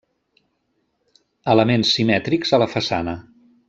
Elements 1.55 1.95
simètrics 1.99 2.59
a 2.59 2.65
la 2.65 2.73
façana. 2.77 3.19